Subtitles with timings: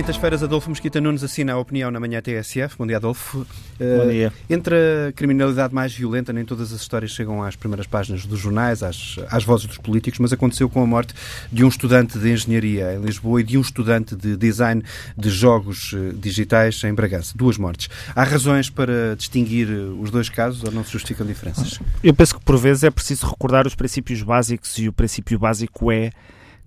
[0.00, 2.74] quintas-feiras, Adolfo Mosquita Nunes assina a opinião na manhã TSF.
[2.78, 3.46] Bom dia, Adolfo.
[3.78, 4.32] Bom dia.
[4.34, 8.40] Uh, entre a criminalidade mais violenta, nem todas as histórias chegam às primeiras páginas dos
[8.40, 11.12] jornais, às, às vozes dos políticos, mas aconteceu com a morte
[11.52, 14.82] de um estudante de engenharia em Lisboa e de um estudante de design
[15.18, 17.34] de jogos uh, digitais em Bragança.
[17.36, 17.90] Duas mortes.
[18.16, 21.78] Há razões para distinguir uh, os dois casos ou não se justificam diferenças?
[22.02, 25.92] Eu penso que por vezes é preciso recordar os princípios básicos e o princípio básico
[25.92, 26.10] é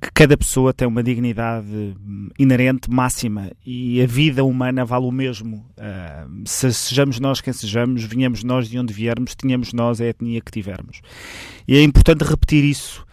[0.04, 5.12] que cada pessoa tem uma dignidade hum, inerente máxima e a vida humana vale o
[5.12, 5.66] mesmo.
[5.78, 10.42] Uh, se sejamos nós quem sejamos, vinhamos nós de onde viermos, tínhamos nós a etnia
[10.42, 11.00] que tivermos.
[11.66, 13.06] E é importante repetir isso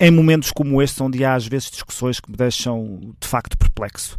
[0.00, 4.16] em momentos como este, onde há às vezes discussões que me deixam de facto perplexo.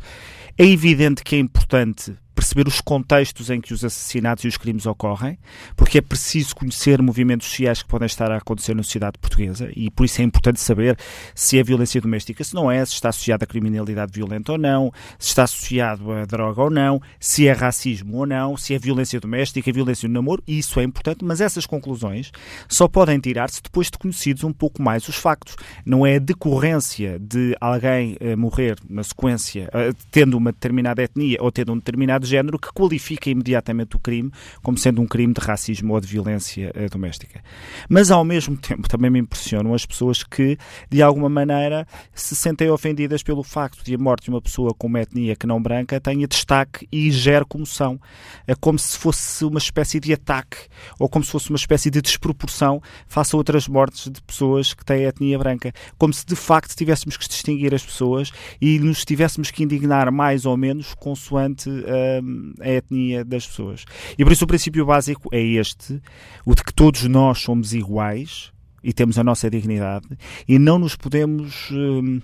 [0.55, 4.85] É evidente que é importante perceber os contextos em que os assassinatos e os crimes
[4.85, 5.39] ocorrem,
[5.77, 9.89] porque é preciso conhecer movimentos sociais que podem estar a acontecer na sociedade portuguesa e
[9.89, 10.97] por isso é importante saber
[11.33, 14.91] se é violência doméstica, se não é, se está associado à criminalidade violenta ou não,
[15.17, 19.21] se está associado a droga ou não, se é racismo ou não, se é violência
[19.21, 22.29] doméstica, violência no namoro, isso é importante, mas essas conclusões
[22.67, 25.55] só podem tirar-se depois de conhecidos um pouco mais os factos.
[25.85, 31.37] Não é a decorrência de alguém uh, morrer na sequência, uh, tendo uma determinada etnia
[31.39, 34.31] ou tendo um determinado de género que qualifica imediatamente o crime
[34.61, 37.43] como sendo um crime de racismo ou de violência uh, doméstica.
[37.87, 40.57] Mas, ao mesmo tempo, também me impressionam as pessoas que,
[40.89, 44.87] de alguma maneira, se sentem ofendidas pelo facto de a morte de uma pessoa com
[44.87, 47.99] uma etnia que não branca tenha destaque e gere comoção.
[48.47, 50.57] É como se fosse uma espécie de ataque
[50.99, 54.83] ou como se fosse uma espécie de desproporção face a outras mortes de pessoas que
[54.83, 55.71] têm etnia branca.
[55.97, 60.45] Como se, de facto, tivéssemos que distinguir as pessoas e nos tivéssemos que indignar mais
[60.45, 62.22] ou menos consoante uh,
[62.59, 63.85] a etnia das pessoas.
[64.17, 66.01] E por isso o princípio básico é este,
[66.45, 70.05] o de que todos nós somos iguais, e temos a nossa dignidade
[70.47, 72.19] e não nos podemos um,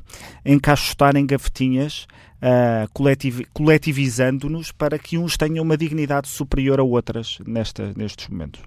[0.45, 2.05] encaixotar em gavetinhas
[2.41, 8.61] uh, coletiv coletivizando-nos para que uns tenham uma dignidade superior a outras nesta, nestes momentos.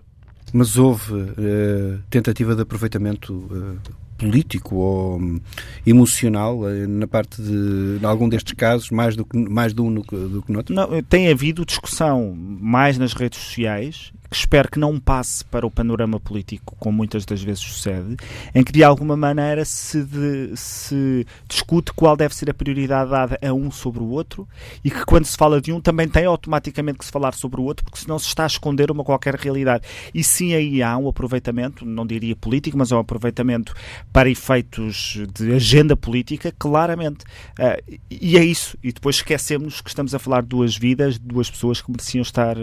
[0.53, 3.79] Mas houve uh, tentativa de aproveitamento uh,
[4.23, 5.41] político ou hum,
[5.85, 9.93] emocional eh, na parte de, de, algum destes casos, mais do que, mais de um
[9.93, 10.75] do que, do que no outro?
[10.75, 16.19] Não, tem havido discussão mais nas redes sociais espero que não passe para o panorama
[16.19, 18.17] político, como muitas das vezes sucede,
[18.55, 23.39] em que de alguma maneira se, de, se discute qual deve ser a prioridade dada
[23.43, 24.49] a um sobre o outro
[24.85, 27.65] e que quando se fala de um também tem automaticamente que se falar sobre o
[27.65, 29.85] outro, porque senão se está a esconder uma qualquer realidade.
[30.15, 33.75] E sim, aí há um aproveitamento, não diria político, mas é um aproveitamento
[34.13, 37.25] para efeitos de agenda política, claramente.
[37.59, 38.77] Uh, e é isso.
[38.83, 42.23] E depois esquecemos que estamos a falar de duas vidas, de duas pessoas que mereciam
[42.23, 42.57] estar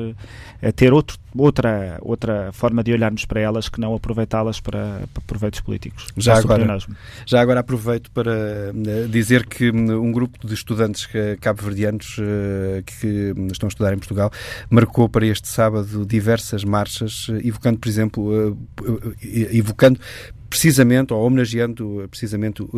[0.62, 5.24] a ter outro outra, outra forma de olharmos para elas que não aproveitá-las para, para,
[5.26, 6.08] proveitos políticos.
[6.18, 6.78] Já agora,
[7.26, 11.08] já agora aproveito para eh, dizer que hum, um grupo de estudantes
[11.40, 14.32] cabo-verdianos eh, que estão a estudar em Portugal
[14.70, 18.58] marcou para este sábado diversas marchas, eh, evocando, por exemplo,
[19.22, 20.00] evocando
[20.50, 22.70] precisamente, ou homenageando precisamente uh,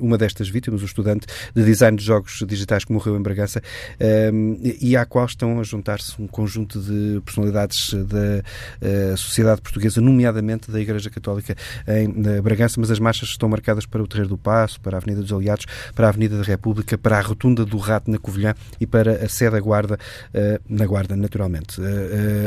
[0.00, 4.76] uma destas vítimas, o estudante de design de jogos digitais que morreu em Bragança, uh,
[4.80, 10.80] e à qual estão a juntar-se um conjunto de personalidades da sociedade portuguesa, nomeadamente da
[10.80, 11.54] Igreja Católica
[11.86, 15.20] em Bragança, mas as marchas estão marcadas para o Terreiro do Passo, para a Avenida
[15.20, 18.86] dos Aliados, para a Avenida da República, para a Rotunda do Rato na Covilhã e
[18.86, 19.98] para a Sé da Guarda,
[20.68, 21.80] na Guarda, naturalmente.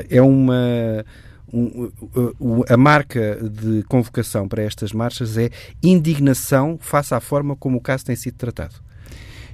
[0.09, 1.03] é uma
[1.53, 5.51] um, a marca de convocação para estas marchas é
[5.83, 8.75] indignação face à forma como o caso tem sido tratado.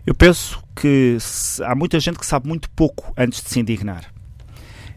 [0.06, 1.18] Eu penso que
[1.62, 4.06] há muita gente que sabe muito pouco antes de se indignar.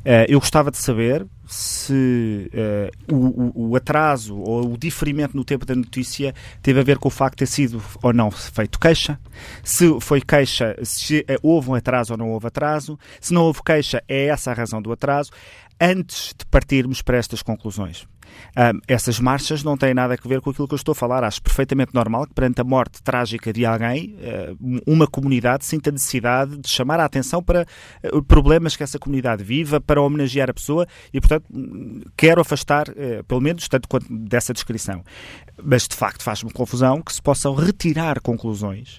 [0.00, 2.50] Uh, eu gostava de saber se
[3.08, 7.08] uh, o, o, atraso ou o diferimento no tempo da notícia teve a ver com
[7.08, 9.20] o facto de ter sido ou não feito queixa,
[9.62, 13.62] se foi queixa, se uh, houve um atraso ou não houve atraso, se não houve
[13.62, 15.30] queixa, é essa a razão do atraso,
[15.78, 18.06] antes de partirmos para estas conclusões.
[18.56, 21.25] Um, essas marchas não têm nada a ver com aquilo que eu estou a falar.
[21.25, 26.58] Acho perfeitamente normal que, perante a morte trágica de alguém, uh, uma comunidade sinta necessidade
[26.58, 27.67] de chamar a atenção para
[28.05, 31.46] uh, problemas que essa comunidade viva, para homenagear a pessoa e, portanto,
[32.17, 35.02] quero afastar, uh, pelo menos, tanto quanto dessa descrição.
[35.62, 38.99] Mas, de facto, faz-me confusão que se possam retirar conclusões,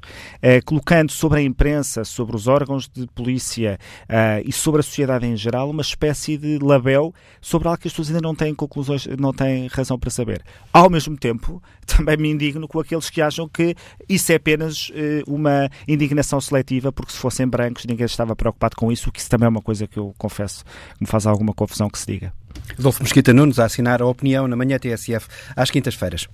[0.65, 3.77] colocando sobre a imprensa, sobre os órgãos de polícia
[4.45, 8.09] e sobre a sociedade em geral, uma espécie de label sobre algo que as pessoas
[8.09, 10.43] ainda não têm conclusões não têm razão para saber.
[10.71, 13.75] Ao mesmo tempo, também me indigno com aqueles que acham que
[14.07, 18.91] isso é apenas uh, uma indignação seletiva, porque se fossem brancos ninguém estava preocupado com
[18.91, 20.63] isso, que isso também é uma coisa que eu confesso
[20.99, 22.33] me faz alguma confusão que se diga.
[22.77, 26.27] Adolfo Mesquita Nunes a assinar a opinião na manhã TSF às quintas-feiras.